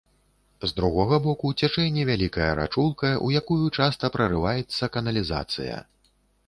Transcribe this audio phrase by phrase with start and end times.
[0.69, 5.75] З другога боку цячэ невялікая рачулка, у якую часта прарываецца каналізацыя.